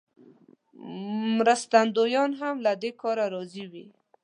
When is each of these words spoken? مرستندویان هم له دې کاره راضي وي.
مرستندویان 1.37 2.31
هم 2.41 2.55
له 2.65 2.71
دې 2.81 2.91
کاره 3.01 3.25
راضي 3.33 3.65
وي. 3.71 3.85